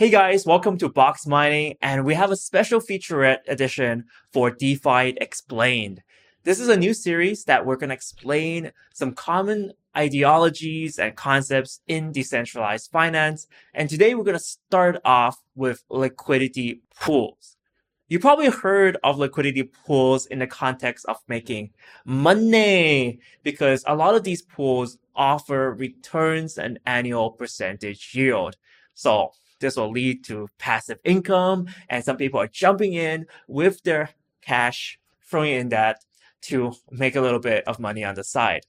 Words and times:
Hey 0.00 0.08
guys, 0.08 0.46
welcome 0.46 0.78
to 0.78 0.88
Box 0.88 1.26
Mining, 1.26 1.76
and 1.82 2.06
we 2.06 2.14
have 2.14 2.30
a 2.30 2.36
special 2.36 2.80
featurette 2.80 3.40
edition 3.46 4.06
for 4.32 4.50
DeFi 4.50 5.18
Explained. 5.20 6.02
This 6.42 6.58
is 6.58 6.70
a 6.70 6.76
new 6.78 6.94
series 6.94 7.44
that 7.44 7.66
we're 7.66 7.76
going 7.76 7.90
to 7.90 7.96
explain 7.96 8.72
some 8.94 9.12
common 9.12 9.74
ideologies 9.94 10.98
and 10.98 11.14
concepts 11.16 11.82
in 11.86 12.12
decentralized 12.12 12.90
finance. 12.90 13.46
And 13.74 13.90
today 13.90 14.14
we're 14.14 14.24
going 14.24 14.38
to 14.38 14.42
start 14.42 15.02
off 15.04 15.36
with 15.54 15.84
liquidity 15.90 16.80
pools. 16.98 17.58
You 18.08 18.18
probably 18.20 18.48
heard 18.48 18.96
of 19.04 19.18
liquidity 19.18 19.64
pools 19.64 20.24
in 20.24 20.38
the 20.38 20.46
context 20.46 21.04
of 21.10 21.18
making 21.28 21.72
money 22.06 23.20
because 23.42 23.84
a 23.86 23.94
lot 23.94 24.14
of 24.14 24.24
these 24.24 24.40
pools 24.40 24.96
offer 25.14 25.74
returns 25.74 26.56
and 26.56 26.80
annual 26.86 27.32
percentage 27.32 28.14
yield. 28.14 28.56
So 28.94 29.32
this 29.60 29.76
will 29.76 29.90
lead 29.90 30.24
to 30.24 30.48
passive 30.58 30.98
income 31.04 31.68
and 31.88 32.04
some 32.04 32.16
people 32.16 32.40
are 32.40 32.48
jumping 32.48 32.94
in 32.94 33.26
with 33.46 33.82
their 33.82 34.10
cash, 34.42 34.98
throwing 35.22 35.52
in 35.52 35.68
that 35.68 35.98
to 36.42 36.72
make 36.90 37.16
a 37.16 37.20
little 37.20 37.38
bit 37.38 37.66
of 37.68 37.78
money 37.78 38.04
on 38.04 38.14
the 38.14 38.24
side. 38.24 38.62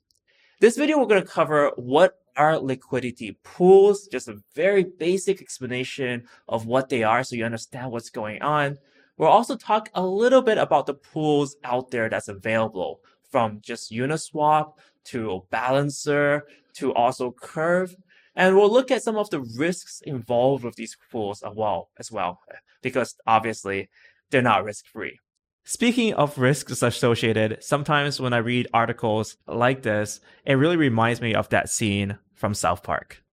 This 0.60 0.78
video, 0.78 1.00
we're 1.00 1.06
going 1.06 1.24
to 1.24 1.28
cover 1.28 1.72
what 1.76 2.20
are 2.38 2.60
liquidity 2.60 3.38
pools, 3.44 4.08
just 4.08 4.28
a 4.28 4.42
very 4.54 4.84
basic 4.84 5.42
explanation 5.42 6.24
of 6.48 6.66
what 6.66 6.90
they 6.90 7.04
are 7.04 7.24
so 7.24 7.36
you 7.36 7.46
understand 7.46 7.92
what's 7.92 8.10
going 8.10 8.42
on. 8.42 8.78
We'll 9.18 9.30
also 9.30 9.56
talk 9.56 9.90
a 9.96 10.06
little 10.06 10.42
bit 10.42 10.58
about 10.58 10.86
the 10.86 10.94
pools 10.94 11.56
out 11.64 11.92
there 11.92 12.10
that's 12.10 12.28
available 12.28 13.02
from 13.30 13.60
just 13.62 13.92
Uniswap 13.92 14.74
to 15.06 15.44
Balancer 15.50 16.46
to 16.74 16.94
also 16.94 17.32
Curve 17.32 17.96
and 18.36 18.56
we'll 18.56 18.72
look 18.72 18.92
at 18.92 19.04
some 19.04 19.18
of 19.18 19.30
the 19.30 19.42
risks 19.42 20.02
involved 20.06 20.64
with 20.64 20.76
these 20.76 20.98
pools 21.12 21.44
as 21.44 21.54
well, 21.56 21.90
as 21.98 22.12
well, 22.12 22.40
because 22.82 23.16
obviously 23.28 23.90
they're 24.30 24.42
not 24.42 24.64
risk 24.64 24.86
free. 24.88 25.20
Speaking 25.64 26.14
of 26.16 26.38
risks 26.38 26.82
associated, 26.82 27.64
sometimes 27.64 28.20
when 28.20 28.34
I 28.34 28.38
read 28.38 28.68
articles 28.74 29.38
like 29.46 29.84
this, 29.84 30.20
it 30.46 30.56
really 30.56 30.78
reminds 30.78 31.22
me 31.22 31.36
of 31.36 31.50
that 31.50 31.70
scene 31.70 32.18
from 32.34 32.54
South 32.56 32.82
Park. 32.82 33.24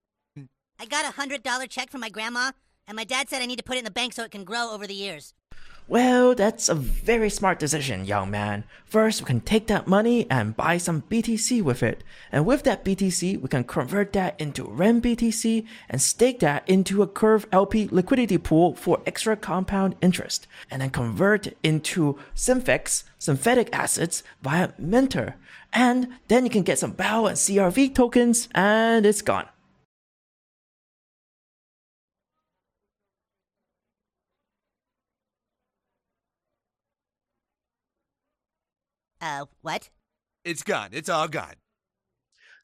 I 0.78 0.86
got 0.86 1.06
a 1.06 1.12
hundred 1.12 1.42
dollar 1.42 1.66
check 1.66 1.90
from 1.90 2.02
my 2.02 2.10
grandma, 2.10 2.52
and 2.86 2.96
my 2.96 3.04
dad 3.04 3.28
said 3.28 3.40
I 3.40 3.46
need 3.46 3.56
to 3.56 3.64
put 3.64 3.76
it 3.76 3.80
in 3.80 3.84
the 3.84 3.90
bank 3.90 4.12
so 4.12 4.24
it 4.24 4.30
can 4.30 4.44
grow 4.44 4.70
over 4.70 4.86
the 4.86 4.94
years. 4.94 5.32
Well, 5.90 6.34
that's 6.34 6.68
a 6.68 6.74
very 6.74 7.30
smart 7.30 7.58
decision, 7.58 8.04
young 8.04 8.30
man. 8.30 8.64
First, 8.84 9.22
we 9.22 9.26
can 9.26 9.40
take 9.40 9.68
that 9.68 9.86
money 9.86 10.30
and 10.30 10.54
buy 10.54 10.76
some 10.76 11.00
BTC 11.00 11.62
with 11.62 11.82
it. 11.82 12.04
And 12.30 12.44
with 12.44 12.64
that 12.64 12.84
BTC, 12.84 13.40
we 13.40 13.48
can 13.48 13.64
convert 13.64 14.12
that 14.12 14.38
into 14.38 14.64
REN 14.64 15.00
BTC 15.00 15.66
and 15.88 16.02
stake 16.02 16.40
that 16.40 16.68
into 16.68 17.00
a 17.00 17.06
Curve 17.06 17.46
LP 17.52 17.88
liquidity 17.90 18.36
pool 18.36 18.74
for 18.74 19.00
extra 19.06 19.34
compound 19.34 19.96
interest. 20.02 20.46
And 20.70 20.82
then 20.82 20.90
convert 20.90 21.54
into 21.62 22.18
Synthetix, 22.36 23.04
synthetic 23.18 23.70
assets 23.72 24.22
via 24.42 24.68
Mintr. 24.78 25.36
And 25.72 26.08
then 26.28 26.44
you 26.44 26.50
can 26.50 26.64
get 26.64 26.78
some 26.78 26.92
BAL 26.92 27.28
and 27.28 27.36
CRV 27.38 27.94
tokens 27.94 28.50
and 28.54 29.06
it's 29.06 29.22
gone. 29.22 29.48
Uh, 39.20 39.46
what? 39.62 39.90
It's 40.44 40.62
gone. 40.62 40.90
It's 40.92 41.08
all 41.08 41.28
gone. 41.28 41.54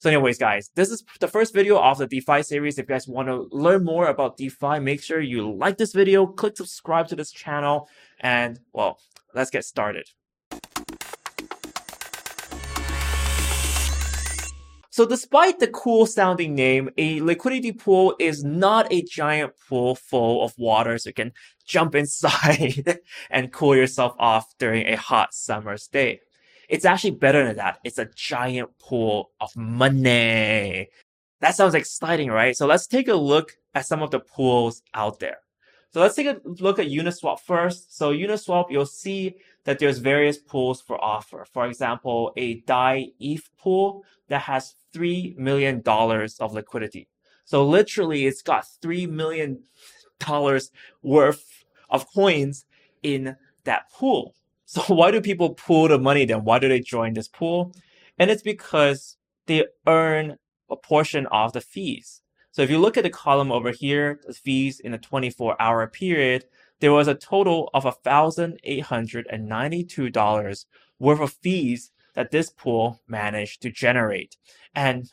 So 0.00 0.10
anyways, 0.10 0.38
guys, 0.38 0.70
this 0.74 0.90
is 0.90 1.02
the 1.20 1.28
first 1.28 1.54
video 1.54 1.78
of 1.78 1.98
the 1.98 2.06
DeFi 2.06 2.42
series. 2.42 2.78
If 2.78 2.84
you 2.84 2.94
guys 2.94 3.08
want 3.08 3.28
to 3.28 3.48
learn 3.50 3.84
more 3.84 4.08
about 4.08 4.36
DeFi, 4.36 4.78
make 4.78 5.02
sure 5.02 5.20
you 5.20 5.50
like 5.50 5.78
this 5.78 5.92
video, 5.92 6.26
click 6.26 6.56
subscribe 6.56 7.08
to 7.08 7.16
this 7.16 7.32
channel, 7.32 7.88
and 8.20 8.60
well, 8.72 8.98
let's 9.34 9.50
get 9.50 9.64
started. 9.64 10.06
So 14.90 15.04
despite 15.04 15.58
the 15.58 15.68
cool 15.68 16.06
sounding 16.06 16.54
name, 16.54 16.90
a 16.96 17.20
liquidity 17.20 17.72
pool 17.72 18.14
is 18.20 18.44
not 18.44 18.92
a 18.92 19.02
giant 19.02 19.54
pool 19.68 19.96
full 19.96 20.44
of 20.44 20.54
water 20.56 20.98
so 20.98 21.08
you 21.08 21.14
can 21.14 21.32
jump 21.66 21.94
inside 21.96 23.00
and 23.30 23.52
cool 23.52 23.74
yourself 23.74 24.14
off 24.20 24.56
during 24.58 24.86
a 24.86 24.96
hot 24.96 25.34
summer's 25.34 25.88
day. 25.88 26.20
It's 26.68 26.84
actually 26.84 27.12
better 27.12 27.46
than 27.46 27.56
that. 27.56 27.78
It's 27.84 27.98
a 27.98 28.06
giant 28.14 28.70
pool 28.78 29.30
of 29.40 29.54
money. 29.56 30.88
That 31.40 31.54
sounds 31.54 31.74
exciting, 31.74 32.30
right? 32.30 32.56
So 32.56 32.66
let's 32.66 32.86
take 32.86 33.08
a 33.08 33.14
look 33.14 33.56
at 33.74 33.86
some 33.86 34.02
of 34.02 34.10
the 34.10 34.20
pools 34.20 34.82
out 34.94 35.20
there. 35.20 35.38
So 35.92 36.00
let's 36.00 36.16
take 36.16 36.26
a 36.26 36.40
look 36.44 36.78
at 36.78 36.88
Uniswap 36.88 37.40
first. 37.40 37.96
So 37.96 38.12
Uniswap, 38.12 38.70
you'll 38.70 38.86
see 38.86 39.36
that 39.64 39.78
there's 39.78 39.98
various 39.98 40.38
pools 40.38 40.80
for 40.80 41.02
offer. 41.02 41.46
For 41.52 41.66
example, 41.66 42.32
a 42.36 42.60
DAI 42.62 43.12
ETH 43.20 43.48
pool 43.58 44.04
that 44.28 44.42
has 44.42 44.74
$3 44.94 45.36
million 45.36 45.82
of 45.86 46.52
liquidity. 46.52 47.08
So 47.44 47.64
literally 47.64 48.26
it's 48.26 48.42
got 48.42 48.66
$3 48.82 49.08
million 49.08 49.62
worth 51.02 51.64
of 51.90 52.06
coins 52.12 52.64
in 53.02 53.36
that 53.64 53.90
pool. 53.92 54.34
So 54.74 54.82
why 54.94 55.12
do 55.12 55.20
people 55.20 55.54
pool 55.54 55.88
the 55.88 55.98
money 55.98 56.24
then? 56.24 56.44
Why 56.44 56.58
do 56.58 56.68
they 56.68 56.80
join 56.80 57.12
this 57.14 57.28
pool? 57.28 57.72
And 58.18 58.30
it's 58.30 58.42
because 58.42 59.16
they 59.46 59.66
earn 59.86 60.38
a 60.70 60.76
portion 60.76 61.26
of 61.26 61.52
the 61.52 61.60
fees. 61.60 62.22
So 62.50 62.62
if 62.62 62.70
you 62.70 62.78
look 62.78 62.96
at 62.96 63.04
the 63.04 63.10
column 63.10 63.52
over 63.52 63.70
here, 63.70 64.18
the 64.26 64.32
fees 64.32 64.80
in 64.80 64.94
a 64.94 64.98
24 64.98 65.60
hour 65.60 65.86
period, 65.86 66.46
there 66.80 66.92
was 66.92 67.06
a 67.08 67.14
total 67.14 67.70
of 67.72 67.84
$1,892 67.84 70.64
worth 70.98 71.20
of 71.20 71.32
fees 71.32 71.90
that 72.14 72.30
this 72.30 72.50
pool 72.50 73.00
managed 73.08 73.62
to 73.62 73.70
generate. 73.70 74.36
And 74.74 75.10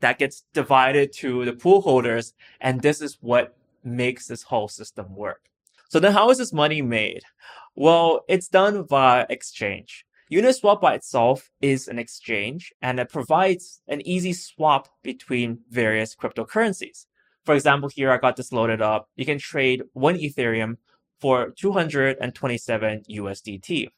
that 0.00 0.18
gets 0.18 0.44
divided 0.52 1.12
to 1.14 1.44
the 1.44 1.52
pool 1.52 1.82
holders. 1.82 2.34
And 2.60 2.82
this 2.82 3.00
is 3.00 3.18
what 3.20 3.56
makes 3.84 4.26
this 4.26 4.42
whole 4.44 4.68
system 4.68 5.14
work. 5.14 5.42
So 5.88 6.00
then 6.00 6.12
how 6.12 6.30
is 6.30 6.38
this 6.38 6.52
money 6.52 6.82
made? 6.82 7.22
Well, 7.74 8.24
it's 8.28 8.48
done 8.48 8.86
via 8.86 9.26
exchange. 9.30 10.04
Uniswap 10.30 10.80
by 10.80 10.94
itself 10.94 11.50
is 11.60 11.88
an 11.88 11.98
exchange 11.98 12.72
and 12.80 12.98
it 12.98 13.10
provides 13.10 13.80
an 13.88 14.06
easy 14.06 14.32
swap 14.32 14.88
between 15.02 15.60
various 15.70 16.14
cryptocurrencies. 16.14 17.06
For 17.44 17.54
example, 17.54 17.88
here 17.88 18.10
I 18.10 18.18
got 18.18 18.36
this 18.36 18.52
loaded 18.52 18.80
up. 18.80 19.08
You 19.16 19.24
can 19.24 19.38
trade 19.38 19.82
one 19.92 20.16
Ethereum 20.16 20.76
for 21.20 21.50
227 21.50 23.02
USDT. 23.10 23.88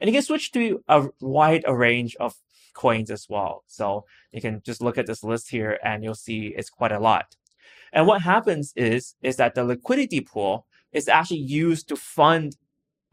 And 0.00 0.08
you 0.08 0.14
can 0.14 0.22
switch 0.22 0.52
to 0.52 0.82
a 0.88 1.08
wide 1.20 1.64
range 1.68 2.16
of 2.20 2.34
coins 2.74 3.10
as 3.10 3.26
well. 3.28 3.64
So 3.66 4.04
you 4.32 4.40
can 4.40 4.60
just 4.64 4.82
look 4.82 4.98
at 4.98 5.06
this 5.06 5.24
list 5.24 5.50
here 5.50 5.78
and 5.82 6.02
you'll 6.02 6.14
see 6.14 6.54
it's 6.56 6.70
quite 6.70 6.92
a 6.92 6.98
lot. 6.98 7.36
And 7.92 8.06
what 8.06 8.22
happens 8.22 8.72
is, 8.76 9.14
is 9.22 9.36
that 9.36 9.54
the 9.54 9.64
liquidity 9.64 10.20
pool 10.20 10.66
is 10.92 11.08
actually 11.08 11.40
used 11.40 11.88
to 11.88 11.96
fund 11.96 12.56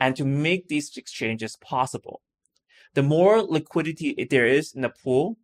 and 0.01 0.15
to 0.15 0.25
make 0.25 0.67
these 0.67 0.97
exchanges 0.97 1.55
possible. 1.57 2.21
The 2.95 3.03
more 3.03 3.43
liquidity 3.43 4.27
there 4.31 4.47
is 4.47 4.73
in 4.73 4.81
the 4.81 4.89
pool, 4.89 5.37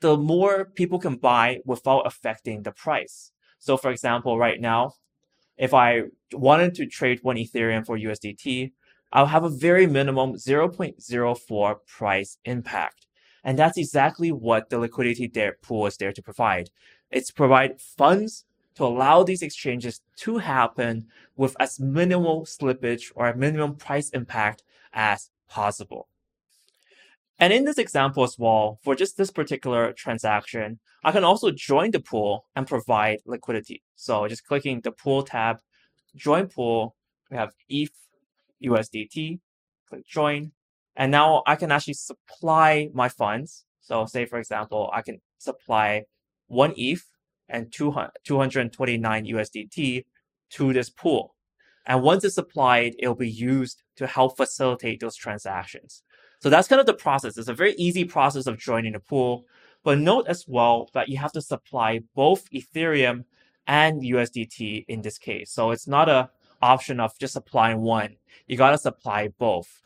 the 0.00 0.16
more 0.16 0.66
people 0.66 1.00
can 1.00 1.16
buy 1.16 1.58
without 1.66 2.06
affecting 2.06 2.62
the 2.62 2.70
price. 2.70 3.32
So 3.58 3.76
for 3.76 3.90
example, 3.90 4.38
right 4.38 4.60
now, 4.60 4.92
if 5.58 5.74
I 5.74 6.02
wanted 6.32 6.76
to 6.76 6.86
trade 6.86 7.18
one 7.22 7.36
Ethereum 7.36 7.84
for 7.84 7.98
USDT, 7.98 8.70
I'll 9.12 9.26
have 9.26 9.42
a 9.42 9.48
very 9.48 9.86
minimum 9.88 10.34
0.04 10.34 11.76
price 11.84 12.38
impact. 12.44 13.06
And 13.42 13.58
that's 13.58 13.76
exactly 13.76 14.30
what 14.30 14.70
the 14.70 14.78
liquidity 14.78 15.26
there 15.26 15.56
pool 15.60 15.86
is 15.86 15.96
there 15.96 16.12
to 16.12 16.22
provide. 16.22 16.70
It's 17.10 17.32
provide 17.32 17.80
funds 17.80 18.44
to 18.76 18.84
allow 18.84 19.22
these 19.22 19.42
exchanges 19.42 20.00
to 20.16 20.38
happen 20.38 21.06
with 21.36 21.56
as 21.60 21.78
minimal 21.78 22.44
slippage 22.44 23.12
or 23.14 23.28
a 23.28 23.36
minimum 23.36 23.76
price 23.76 24.10
impact 24.10 24.62
as 24.92 25.30
possible. 25.48 26.08
And 27.38 27.52
in 27.52 27.64
this 27.64 27.78
example 27.78 28.22
as 28.22 28.38
well, 28.38 28.78
for 28.82 28.94
just 28.94 29.16
this 29.16 29.30
particular 29.30 29.92
transaction, 29.92 30.78
I 31.02 31.12
can 31.12 31.24
also 31.24 31.50
join 31.50 31.90
the 31.90 32.00
pool 32.00 32.46
and 32.54 32.66
provide 32.66 33.20
liquidity. 33.26 33.82
So 33.96 34.26
just 34.28 34.46
clicking 34.46 34.80
the 34.80 34.92
pool 34.92 35.22
tab, 35.22 35.58
join 36.14 36.46
pool, 36.46 36.94
we 37.30 37.36
have 37.36 37.52
ETH 37.68 37.90
USDT, 38.62 39.40
click 39.88 40.06
join, 40.06 40.52
and 40.96 41.10
now 41.10 41.42
I 41.46 41.56
can 41.56 41.72
actually 41.72 41.94
supply 41.94 42.88
my 42.94 43.08
funds. 43.08 43.64
So 43.80 44.06
say 44.06 44.24
for 44.26 44.38
example, 44.38 44.90
I 44.92 45.02
can 45.02 45.20
supply 45.38 46.04
one 46.46 46.72
ETH 46.76 47.04
and 47.48 47.72
229 47.72 49.26
USDT 49.26 50.04
to 50.50 50.72
this 50.72 50.90
pool. 50.90 51.34
And 51.86 52.02
once 52.02 52.24
it's 52.24 52.38
applied, 52.38 52.94
it'll 52.98 53.14
be 53.14 53.30
used 53.30 53.82
to 53.96 54.06
help 54.06 54.36
facilitate 54.36 55.00
those 55.00 55.16
transactions. 55.16 56.02
So 56.40 56.50
that's 56.50 56.68
kind 56.68 56.80
of 56.80 56.86
the 56.86 56.94
process. 56.94 57.36
It's 57.36 57.48
a 57.48 57.54
very 57.54 57.74
easy 57.74 58.04
process 58.04 58.46
of 58.46 58.58
joining 58.58 58.92
the 58.92 59.00
pool. 59.00 59.44
But 59.82 59.98
note 59.98 60.26
as 60.28 60.46
well 60.48 60.88
that 60.94 61.08
you 61.08 61.18
have 61.18 61.32
to 61.32 61.42
supply 61.42 62.00
both 62.14 62.50
Ethereum 62.50 63.24
and 63.66 64.02
USDT 64.02 64.86
in 64.88 65.02
this 65.02 65.18
case. 65.18 65.50
So 65.52 65.70
it's 65.70 65.86
not 65.86 66.08
a 66.08 66.30
option 66.62 67.00
of 67.00 67.18
just 67.18 67.34
supplying 67.34 67.80
one. 67.80 68.16
You 68.46 68.56
got 68.56 68.70
to 68.70 68.78
supply 68.78 69.28
both. 69.38 69.82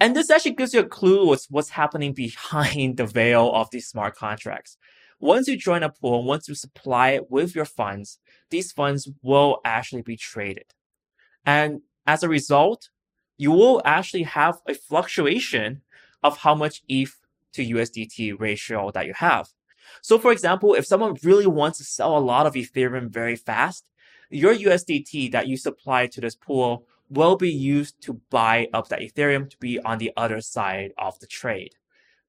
And 0.00 0.16
this 0.16 0.30
actually 0.30 0.54
gives 0.54 0.74
you 0.74 0.80
a 0.80 0.88
clue 0.88 1.26
what's, 1.26 1.48
what's 1.50 1.68
happening 1.68 2.12
behind 2.24 2.96
the 2.96 3.06
veil 3.06 3.52
of 3.52 3.70
these 3.70 3.86
smart 3.86 4.16
contracts. 4.16 4.76
Once 5.24 5.48
you 5.48 5.56
join 5.56 5.82
a 5.82 5.88
pool, 5.88 6.22
once 6.22 6.48
you 6.48 6.54
supply 6.54 7.12
it 7.12 7.30
with 7.30 7.54
your 7.54 7.64
funds, 7.64 8.18
these 8.50 8.72
funds 8.72 9.08
will 9.22 9.58
actually 9.64 10.02
be 10.02 10.18
traded. 10.18 10.66
And 11.46 11.80
as 12.06 12.22
a 12.22 12.28
result, 12.28 12.90
you 13.38 13.50
will 13.50 13.80
actually 13.86 14.24
have 14.24 14.58
a 14.68 14.74
fluctuation 14.74 15.80
of 16.22 16.36
how 16.36 16.54
much 16.54 16.82
ETH 16.90 17.18
to 17.54 17.64
USDT 17.64 18.38
ratio 18.38 18.90
that 18.90 19.06
you 19.06 19.14
have. 19.14 19.48
So 20.02 20.18
for 20.18 20.30
example, 20.30 20.74
if 20.74 20.84
someone 20.84 21.16
really 21.22 21.46
wants 21.46 21.78
to 21.78 21.84
sell 21.84 22.18
a 22.18 22.26
lot 22.32 22.44
of 22.44 22.52
Ethereum 22.52 23.08
very 23.08 23.34
fast, 23.34 23.86
your 24.28 24.54
USDT 24.54 25.32
that 25.32 25.48
you 25.48 25.56
supply 25.56 26.06
to 26.06 26.20
this 26.20 26.36
pool 26.36 26.86
will 27.08 27.36
be 27.36 27.50
used 27.50 27.98
to 28.02 28.20
buy 28.28 28.68
up 28.74 28.88
that 28.88 29.00
Ethereum 29.00 29.48
to 29.48 29.56
be 29.56 29.80
on 29.80 29.96
the 29.96 30.12
other 30.18 30.42
side 30.42 30.92
of 30.98 31.18
the 31.20 31.26
trade. 31.26 31.76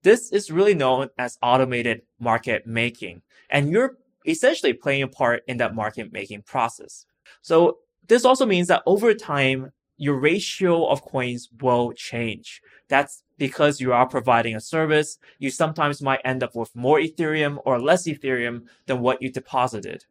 This 0.06 0.32
is 0.32 0.52
really 0.52 0.76
known 0.76 1.10
as 1.18 1.40
automated 1.42 2.04
market 2.20 2.68
making, 2.68 3.24
and 3.50 3.72
you're 3.72 3.98
essentially 4.28 4.72
playing 4.72 5.02
a 5.02 5.08
part 5.08 5.42
in 5.48 5.58
that 5.58 5.74
market 5.74 6.14
making 6.14 6.44
process. 6.44 7.08
So 7.42 7.80
this 8.08 8.24
also 8.24 8.46
means 8.46 8.68
that 8.68 8.84
over 8.86 9.16
time, 9.16 9.72
your 9.98 10.20
ratio 10.20 10.86
of 10.86 11.02
coins 11.02 11.50
will 11.60 11.92
change. 11.94 12.62
That's 12.88 13.24
because 13.40 13.82
you 13.82 13.94
are 13.94 14.08
providing 14.08 14.56
a 14.56 14.62
service. 14.62 15.18
You 15.40 15.50
sometimes 15.50 16.04
might 16.04 16.22
end 16.24 16.44
up 16.44 16.56
with 16.56 16.76
more 16.76 17.00
Ethereum 17.00 17.58
or 17.66 17.82
less 17.82 18.06
Ethereum 18.06 18.68
than 18.86 19.00
what 19.00 19.24
you 19.24 19.32
deposited. 19.32 20.06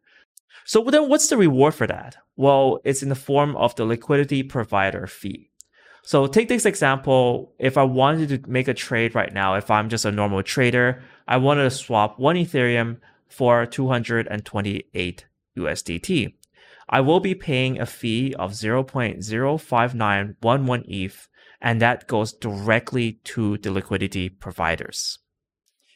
So 0.65 0.83
then 0.83 1.07
what's 1.07 1.29
the 1.29 1.37
reward 1.37 1.73
for 1.73 1.87
that? 1.87 2.17
Well, 2.35 2.81
it's 2.83 3.01
in 3.01 3.07
the 3.07 3.15
form 3.15 3.55
of 3.55 3.73
the 3.75 3.85
liquidity 3.85 4.43
provider 4.43 5.07
fee. 5.07 5.51
So 6.05 6.27
take 6.27 6.49
this 6.49 6.67
example. 6.67 7.55
If 7.57 7.77
I 7.77 7.83
wanted 7.83 8.29
to 8.29 8.39
make 8.49 8.67
a 8.67 8.75
trade 8.75 9.15
right 9.15 9.33
now, 9.33 9.55
if 9.55 9.71
I'm 9.71 9.89
just 9.89 10.05
a 10.05 10.11
normal 10.11 10.43
trader, 10.43 11.01
I 11.27 11.37
wanted 11.37 11.63
to 11.63 11.71
swap 11.71 12.19
one 12.19 12.35
Ethereum 12.35 12.97
for 13.27 13.65
228 13.65 15.25
USDT. 15.57 16.33
I 16.87 17.01
will 17.01 17.19
be 17.19 17.33
paying 17.33 17.81
a 17.81 17.87
fee 17.87 18.35
of 18.35 18.51
0.05911 18.51 20.83
ETH, 20.87 21.27
and 21.59 21.81
that 21.81 22.07
goes 22.07 22.33
directly 22.33 23.13
to 23.23 23.57
the 23.57 23.71
liquidity 23.71 24.29
providers. 24.29 25.17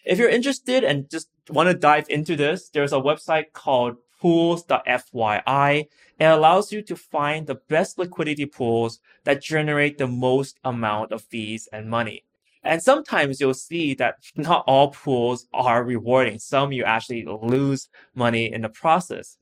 If 0.06 0.18
you're 0.18 0.28
interested 0.28 0.84
and 0.84 1.08
just 1.08 1.30
want 1.52 1.70
to 1.70 1.76
dive 1.76 2.08
into 2.10 2.36
this, 2.36 2.70
there's 2.70 2.94
a 2.94 3.00
website 3.00 3.54
called 3.54 3.98
pools.fyi. 4.20 5.88
It 6.20 6.26
allows 6.26 6.72
you 6.72 6.82
to 6.84 6.96
find 6.96 7.48
the 7.48 7.56
best 7.56 7.98
liquidity 7.98 8.46
pools 8.46 9.00
that 9.24 9.42
generate 9.42 9.98
the 9.98 10.08
most 10.08 10.60
amount 10.64 11.12
of 11.12 11.22
fees 11.24 11.68
and 11.72 11.90
money. 11.90 12.24
And 12.64 12.84
sometimes 12.84 13.40
you'll 13.40 13.54
see 13.54 13.94
that 13.96 14.16
not 14.36 14.64
all 14.68 14.92
pools 14.92 15.48
are 15.54 15.84
rewarding. 15.84 16.40
Some 16.40 16.72
you 16.72 16.84
actually 16.84 17.26
lose 17.26 17.90
money 18.16 18.52
in 18.52 18.62
the 18.62 18.70
process. 18.70 19.38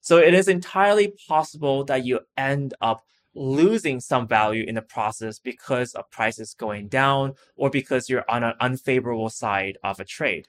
So 0.00 0.18
it 0.18 0.34
is 0.34 0.48
entirely 0.48 1.12
possible 1.28 1.84
that 1.84 2.06
you 2.06 2.20
end 2.36 2.74
up 2.80 3.04
losing 3.34 4.00
some 4.00 4.26
value 4.26 4.64
in 4.66 4.74
the 4.74 4.82
process 4.82 5.38
because 5.38 5.94
of 5.94 6.10
prices 6.10 6.54
going 6.54 6.88
down 6.88 7.34
or 7.56 7.70
because 7.70 8.08
you're 8.08 8.28
on 8.28 8.42
an 8.42 8.54
unfavorable 8.60 9.30
side 9.30 9.78
of 9.84 10.00
a 10.00 10.04
trade. 10.04 10.46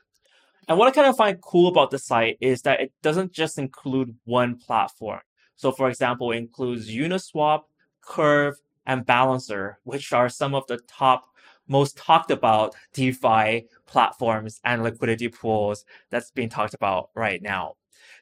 And 0.71 0.77
what 0.77 0.87
I 0.87 0.91
kind 0.91 1.07
of 1.07 1.17
find 1.17 1.41
cool 1.41 1.67
about 1.67 1.91
the 1.91 1.99
site 1.99 2.37
is 2.39 2.61
that 2.61 2.79
it 2.79 2.93
doesn't 3.03 3.33
just 3.33 3.57
include 3.57 4.15
one 4.23 4.55
platform. 4.55 5.19
So 5.57 5.73
for 5.73 5.89
example, 5.89 6.31
it 6.31 6.37
includes 6.37 6.89
Uniswap, 6.89 7.63
Curve, 7.99 8.55
and 8.85 9.05
Balancer, 9.05 9.79
which 9.83 10.13
are 10.13 10.29
some 10.29 10.55
of 10.55 10.65
the 10.67 10.79
top 10.87 11.25
most 11.67 11.97
talked 11.97 12.31
about 12.31 12.73
DeFi 12.93 13.65
platforms 13.85 14.61
and 14.63 14.81
liquidity 14.81 15.27
pools 15.27 15.83
that's 16.09 16.31
being 16.31 16.47
talked 16.47 16.73
about 16.73 17.09
right 17.15 17.41
now. 17.41 17.73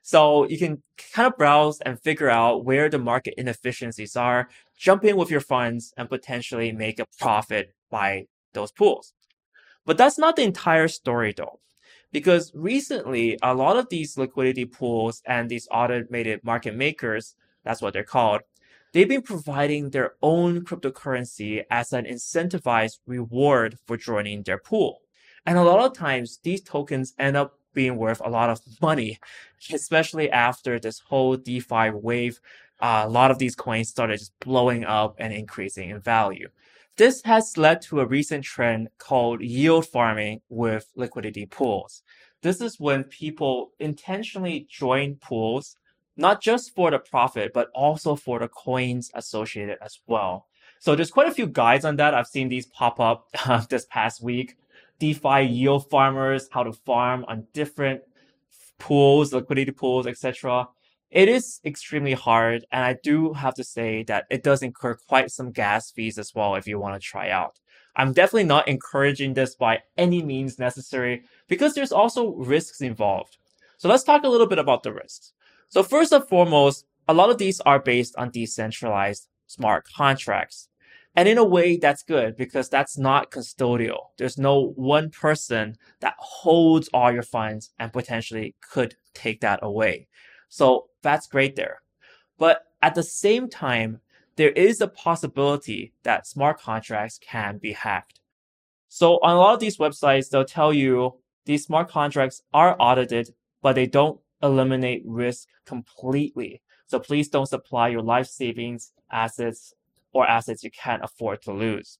So 0.01 0.47
you 0.47 0.57
can 0.57 0.81
kind 1.13 1.27
of 1.27 1.37
browse 1.37 1.79
and 1.81 2.01
figure 2.01 2.31
out 2.31 2.65
where 2.65 2.89
the 2.89 2.97
market 2.97 3.35
inefficiencies 3.37 4.15
are, 4.15 4.49
jump 4.75 5.05
in 5.05 5.17
with 5.17 5.29
your 5.29 5.39
funds 5.39 5.93
and 5.97 6.09
potentially 6.09 6.71
make 6.71 6.97
a 6.97 7.05
profit 7.19 7.75
by 7.91 8.25
those 8.53 8.71
pools. 8.71 9.13
But 9.85 9.99
that's 9.99 10.17
not 10.17 10.35
the 10.35 10.41
entire 10.41 10.87
story 10.87 11.31
though. 11.37 11.59
Because 12.11 12.51
recently, 12.55 13.37
a 13.43 13.53
lot 13.53 13.77
of 13.77 13.89
these 13.89 14.17
liquidity 14.17 14.65
pools 14.65 15.21
and 15.25 15.49
these 15.49 15.67
automated 15.71 16.43
market 16.43 16.75
makers, 16.75 17.35
that's 17.63 17.81
what 17.81 17.93
they're 17.93 18.03
called, 18.03 18.41
they've 18.93 19.07
been 19.07 19.21
providing 19.21 19.89
their 19.91 20.13
own 20.21 20.65
cryptocurrency 20.65 21.63
as 21.69 21.93
an 21.93 22.05
incentivized 22.05 22.99
reward 23.05 23.77
for 23.85 23.97
joining 23.97 24.43
their 24.43 24.57
pool. 24.57 25.01
And 25.45 25.57
a 25.57 25.63
lot 25.63 25.79
of 25.79 25.97
times, 25.97 26.39
these 26.43 26.61
tokens 26.61 27.13
end 27.19 27.37
up 27.37 27.59
being 27.73 27.95
worth 27.95 28.21
a 28.23 28.29
lot 28.29 28.49
of 28.49 28.59
money, 28.81 29.19
especially 29.71 30.29
after 30.31 30.79
this 30.79 30.99
whole 30.99 31.35
DeFi 31.37 31.91
wave. 31.91 32.39
Uh, 32.81 33.03
a 33.05 33.09
lot 33.09 33.29
of 33.29 33.39
these 33.39 33.55
coins 33.55 33.89
started 33.89 34.17
just 34.17 34.31
blowing 34.39 34.85
up 34.85 35.15
and 35.19 35.33
increasing 35.33 35.89
in 35.89 35.99
value. 35.99 36.47
This 36.97 37.21
has 37.23 37.57
led 37.57 37.81
to 37.83 38.01
a 38.01 38.05
recent 38.05 38.43
trend 38.43 38.89
called 38.97 39.41
yield 39.41 39.85
farming 39.87 40.41
with 40.49 40.87
liquidity 40.95 41.45
pools. 41.45 42.03
This 42.41 42.61
is 42.61 42.79
when 42.79 43.03
people 43.05 43.71
intentionally 43.79 44.67
join 44.69 45.15
pools, 45.15 45.75
not 46.17 46.41
just 46.41 46.75
for 46.75 46.91
the 46.91 46.99
profit, 46.99 47.51
but 47.53 47.69
also 47.73 48.15
for 48.15 48.39
the 48.39 48.47
coins 48.47 49.11
associated 49.13 49.77
as 49.81 49.99
well. 50.07 50.47
So 50.79 50.95
there's 50.95 51.11
quite 51.11 51.27
a 51.27 51.33
few 51.33 51.47
guides 51.47 51.83
on 51.85 51.97
that. 51.97 52.13
I've 52.13 52.27
seen 52.27 52.47
these 52.49 52.65
pop 52.65 52.99
up 52.99 53.27
uh, 53.45 53.63
this 53.69 53.85
past 53.85 54.23
week. 54.23 54.57
DeFi 54.99 55.43
yield 55.43 55.89
farmers, 55.89 56.49
how 56.51 56.63
to 56.63 56.73
farm 56.73 57.25
on 57.27 57.47
different 57.53 58.01
pools, 58.79 59.33
liquidity 59.33 59.71
pools, 59.71 60.07
etc. 60.07 60.67
It 61.11 61.27
is 61.27 61.59
extremely 61.65 62.13
hard, 62.13 62.65
and 62.71 62.83
I 62.83 62.95
do 63.01 63.33
have 63.33 63.55
to 63.55 63.63
say 63.63 64.03
that 64.03 64.25
it 64.29 64.43
does 64.43 64.61
incur 64.61 64.95
quite 65.07 65.31
some 65.31 65.51
gas 65.51 65.91
fees 65.91 66.19
as 66.19 66.35
well 66.35 66.55
if 66.55 66.67
you 66.67 66.79
want 66.79 67.01
to 67.01 67.07
try 67.07 67.29
out. 67.29 67.59
I'm 67.95 68.13
definitely 68.13 68.43
not 68.43 68.67
encouraging 68.67 69.33
this 69.33 69.55
by 69.55 69.79
any 69.97 70.21
means 70.21 70.59
necessary 70.59 71.23
because 71.47 71.73
there's 71.73 71.91
also 71.91 72.35
risks 72.35 72.81
involved. 72.81 73.37
So 73.77 73.89
let's 73.89 74.03
talk 74.03 74.23
a 74.23 74.29
little 74.29 74.45
bit 74.45 74.59
about 74.59 74.83
the 74.83 74.93
risks. 74.93 75.33
So 75.69 75.81
first 75.81 76.11
and 76.11 76.23
foremost, 76.23 76.85
a 77.07 77.13
lot 77.13 77.31
of 77.31 77.39
these 77.39 77.59
are 77.61 77.79
based 77.79 78.15
on 78.15 78.29
decentralized 78.29 79.27
smart 79.47 79.87
contracts. 79.95 80.69
And 81.15 81.27
in 81.27 81.39
a 81.39 81.43
way, 81.43 81.77
that's 81.77 82.03
good 82.03 82.37
because 82.37 82.69
that's 82.69 82.97
not 82.97 83.31
custodial. 83.31 84.09
There's 84.17 84.37
no 84.37 84.73
one 84.75 85.09
person 85.09 85.75
that 86.01 86.13
holds 86.19 86.87
all 86.93 87.11
your 87.11 87.23
funds 87.23 87.71
and 87.79 87.91
potentially 87.91 88.55
could 88.71 88.95
take 89.15 89.41
that 89.41 89.59
away. 89.63 90.07
So 90.49 90.89
that's 91.01 91.27
great 91.27 91.55
there. 91.55 91.81
But 92.37 92.63
at 92.81 92.95
the 92.95 93.03
same 93.03 93.49
time, 93.49 94.01
there 94.35 94.49
is 94.51 94.81
a 94.81 94.87
possibility 94.87 95.93
that 96.03 96.27
smart 96.27 96.59
contracts 96.59 97.19
can 97.21 97.57
be 97.57 97.73
hacked. 97.73 98.19
So 98.87 99.19
on 99.19 99.35
a 99.35 99.39
lot 99.39 99.53
of 99.53 99.59
these 99.59 99.77
websites, 99.77 100.29
they'll 100.29 100.45
tell 100.45 100.73
you 100.73 101.15
these 101.45 101.65
smart 101.65 101.89
contracts 101.89 102.41
are 102.53 102.75
audited, 102.79 103.33
but 103.61 103.73
they 103.73 103.85
don't 103.85 104.19
eliminate 104.41 105.03
risk 105.05 105.47
completely. 105.65 106.61
So 106.87 106.99
please 106.99 107.27
don't 107.27 107.45
supply 107.45 107.89
your 107.89 108.01
life 108.01 108.27
savings, 108.27 108.93
assets, 109.11 109.73
or 110.11 110.27
assets 110.27 110.63
you 110.63 110.71
can't 110.71 111.03
afford 111.03 111.41
to 111.43 111.53
lose. 111.53 111.99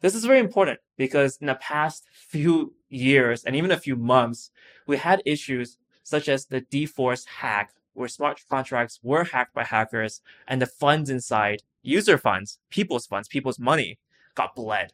This 0.00 0.14
is 0.14 0.24
very 0.24 0.38
important 0.38 0.78
because 0.96 1.38
in 1.40 1.48
the 1.48 1.56
past 1.56 2.04
few 2.12 2.74
years 2.88 3.44
and 3.44 3.56
even 3.56 3.72
a 3.72 3.76
few 3.76 3.96
months, 3.96 4.50
we 4.86 4.96
had 4.96 5.22
issues 5.26 5.78
such 6.04 6.28
as 6.28 6.46
the 6.46 6.60
DForce 6.60 7.26
hack, 7.26 7.72
where 7.98 8.08
smart 8.08 8.40
contracts 8.48 9.00
were 9.02 9.24
hacked 9.24 9.54
by 9.54 9.64
hackers 9.64 10.22
and 10.46 10.62
the 10.62 10.66
funds 10.66 11.10
inside, 11.10 11.62
user 11.82 12.16
funds, 12.16 12.58
people's 12.70 13.06
funds, 13.06 13.28
people's 13.28 13.58
money, 13.58 13.98
got 14.34 14.54
bled. 14.54 14.92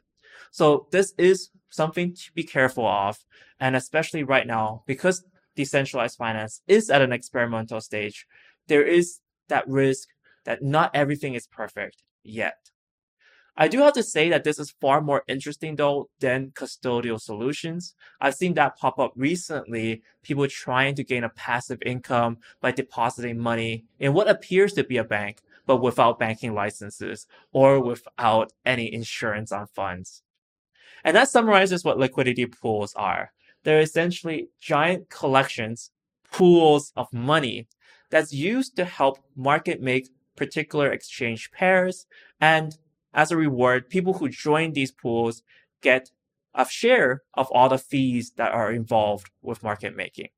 So 0.50 0.88
this 0.90 1.12
is 1.18 1.50
something 1.68 2.14
to 2.14 2.32
be 2.32 2.42
careful 2.42 2.86
of. 2.86 3.18
And 3.60 3.76
especially 3.76 4.22
right 4.22 4.46
now, 4.46 4.82
because 4.86 5.24
decentralized 5.56 6.16
finance 6.16 6.62
is 6.66 6.90
at 6.90 7.02
an 7.02 7.12
experimental 7.12 7.80
stage, 7.80 8.26
there 8.68 8.82
is 8.82 9.20
that 9.48 9.68
risk 9.68 10.08
that 10.44 10.62
not 10.62 10.90
everything 10.94 11.34
is 11.34 11.46
perfect 11.46 12.02
yet. 12.22 12.70
I 13.56 13.68
do 13.68 13.78
have 13.78 13.92
to 13.92 14.02
say 14.02 14.28
that 14.30 14.42
this 14.42 14.58
is 14.58 14.74
far 14.80 15.00
more 15.00 15.22
interesting 15.28 15.76
though 15.76 16.08
than 16.18 16.50
custodial 16.50 17.20
solutions. 17.20 17.94
I've 18.20 18.34
seen 18.34 18.54
that 18.54 18.76
pop 18.76 18.98
up 18.98 19.12
recently, 19.14 20.02
people 20.22 20.48
trying 20.48 20.96
to 20.96 21.04
gain 21.04 21.22
a 21.22 21.28
passive 21.28 21.80
income 21.86 22.38
by 22.60 22.72
depositing 22.72 23.38
money 23.38 23.84
in 24.00 24.12
what 24.12 24.28
appears 24.28 24.72
to 24.72 24.84
be 24.84 24.96
a 24.96 25.04
bank, 25.04 25.38
but 25.66 25.76
without 25.76 26.18
banking 26.18 26.52
licenses 26.52 27.28
or 27.52 27.80
without 27.80 28.52
any 28.66 28.92
insurance 28.92 29.52
on 29.52 29.66
funds. 29.68 30.22
And 31.04 31.16
that 31.16 31.28
summarizes 31.28 31.84
what 31.84 31.98
liquidity 31.98 32.46
pools 32.46 32.92
are. 32.94 33.32
They're 33.62 33.80
essentially 33.80 34.48
giant 34.60 35.10
collections, 35.10 35.90
pools 36.32 36.92
of 36.96 37.12
money 37.12 37.68
that's 38.10 38.32
used 38.32 38.74
to 38.76 38.84
help 38.84 39.18
market 39.36 39.80
make 39.80 40.10
particular 40.36 40.90
exchange 40.90 41.50
pairs. 41.52 42.06
And 42.40 42.76
as 43.14 43.30
a 43.30 43.36
reward, 43.36 43.88
people 43.88 44.14
who 44.14 44.28
join 44.28 44.72
these 44.72 44.92
pools 44.92 45.42
get 45.80 46.10
a 46.54 46.66
share 46.68 47.22
of 47.34 47.50
all 47.50 47.68
the 47.68 47.78
fees 47.78 48.32
that 48.36 48.52
are 48.52 48.72
involved 48.72 49.30
with 49.42 49.62
market 49.62 49.96
making. 49.96 50.28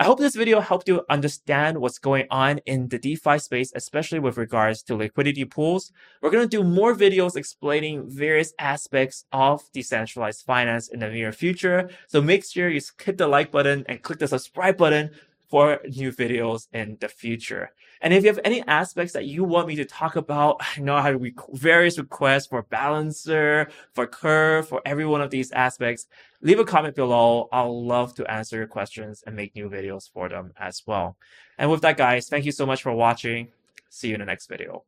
I 0.00 0.04
hope 0.04 0.20
this 0.20 0.36
video 0.36 0.60
helped 0.60 0.86
you 0.86 1.04
understand 1.10 1.78
what's 1.78 1.98
going 1.98 2.28
on 2.30 2.58
in 2.66 2.86
the 2.86 3.00
DeFi 3.00 3.40
space, 3.40 3.72
especially 3.74 4.20
with 4.20 4.36
regards 4.36 4.80
to 4.84 4.94
liquidity 4.94 5.44
pools. 5.44 5.90
We're 6.22 6.30
going 6.30 6.48
to 6.48 6.56
do 6.56 6.62
more 6.62 6.94
videos 6.94 7.34
explaining 7.34 8.08
various 8.08 8.52
aspects 8.60 9.24
of 9.32 9.64
decentralized 9.72 10.44
finance 10.44 10.86
in 10.86 11.00
the 11.00 11.08
near 11.08 11.32
future. 11.32 11.90
So 12.06 12.22
make 12.22 12.44
sure 12.44 12.68
you 12.68 12.80
hit 13.02 13.18
the 13.18 13.26
like 13.26 13.50
button 13.50 13.84
and 13.88 14.00
click 14.00 14.20
the 14.20 14.28
subscribe 14.28 14.76
button 14.76 15.10
for 15.48 15.80
new 15.84 16.12
videos 16.12 16.68
in 16.72 16.96
the 17.00 17.08
future. 17.08 17.72
And 18.00 18.14
if 18.14 18.22
you 18.22 18.28
have 18.28 18.40
any 18.44 18.62
aspects 18.66 19.12
that 19.14 19.24
you 19.24 19.44
want 19.44 19.66
me 19.66 19.76
to 19.76 19.84
talk 19.84 20.16
about, 20.16 20.60
I 20.76 20.80
know 20.80 20.94
I 20.94 21.02
have 21.02 21.20
various 21.52 21.98
requests 21.98 22.46
for 22.46 22.62
balancer, 22.62 23.68
for 23.94 24.06
curve, 24.06 24.68
for 24.68 24.82
every 24.84 25.06
one 25.06 25.20
of 25.20 25.30
these 25.30 25.50
aspects. 25.52 26.06
Leave 26.42 26.58
a 26.58 26.64
comment 26.64 26.94
below. 26.94 27.48
I'll 27.50 27.84
love 27.84 28.14
to 28.16 28.30
answer 28.30 28.56
your 28.56 28.66
questions 28.66 29.24
and 29.26 29.34
make 29.34 29.54
new 29.54 29.68
videos 29.68 30.10
for 30.10 30.28
them 30.28 30.52
as 30.58 30.82
well. 30.86 31.16
And 31.58 31.70
with 31.70 31.80
that, 31.82 31.96
guys, 31.96 32.28
thank 32.28 32.44
you 32.44 32.52
so 32.52 32.66
much 32.66 32.82
for 32.82 32.92
watching. 32.92 33.48
See 33.90 34.08
you 34.08 34.14
in 34.14 34.20
the 34.20 34.26
next 34.26 34.48
video. 34.48 34.84